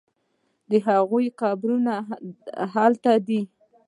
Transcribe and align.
د 0.69 0.71
هغوی 0.87 1.25
قبرونه 1.41 1.93
همدلته 2.71 3.13
دي. 3.27 3.41